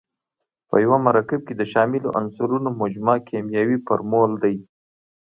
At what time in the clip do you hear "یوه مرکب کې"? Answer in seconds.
0.83-1.53